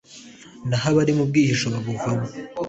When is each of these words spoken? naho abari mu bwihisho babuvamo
naho 0.67 0.85
abari 0.91 1.11
mu 1.17 1.23
bwihisho 1.29 1.67
babuvamo 1.73 2.27